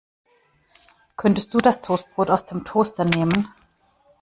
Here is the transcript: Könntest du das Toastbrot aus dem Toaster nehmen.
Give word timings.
Könntest 1.15 1.53
du 1.53 1.59
das 1.59 1.81
Toastbrot 1.83 2.31
aus 2.31 2.43
dem 2.45 2.65
Toaster 2.65 3.05
nehmen. 3.05 3.53